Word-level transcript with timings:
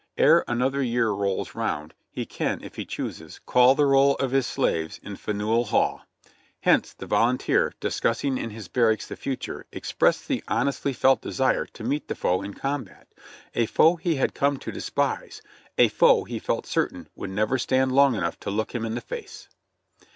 Ere 0.17 0.43
another 0.47 0.81
year 0.81 1.09
rolls 1.11 1.53
round 1.53 1.93
he 2.09 2.25
can, 2.25 2.59
if 2.63 2.73
he 2.75 2.85
chooses, 2.87 3.39
call 3.45 3.75
the 3.75 3.85
roll 3.85 4.15
of 4.15 4.31
his 4.31 4.47
slaves 4.47 4.99
in 5.03 5.15
Faneuil 5.15 5.65
Hall." 5.65 6.01
Hence, 6.61 6.91
the 6.93 7.05
volunteer, 7.05 7.75
discussing 7.79 8.35
in 8.39 8.49
his 8.49 8.67
barracks 8.67 9.05
the 9.05 9.15
future, 9.15 9.67
expressed 9.71 10.27
the 10.27 10.43
honestly 10.47 10.91
felt 10.91 11.21
desire 11.21 11.67
to 11.67 11.83
meet 11.83 12.07
the 12.07 12.15
foe 12.15 12.41
in 12.41 12.55
combat; 12.55 13.09
a 13.53 13.67
foe 13.67 13.95
he 13.97 14.15
had 14.15 14.33
come 14.33 14.57
to 14.57 14.71
despise; 14.71 15.43
a 15.77 15.87
foe 15.87 16.23
he 16.23 16.39
felt 16.39 16.65
cer 16.65 16.87
tain 16.87 17.07
would 17.15 17.29
never 17.29 17.59
stand 17.59 17.91
long 17.91 18.15
enough 18.15 18.39
to 18.39 18.49
look 18.49 18.73
him 18.73 18.85
in 18.87 18.95
the 18.95 19.01
face. 19.01 19.49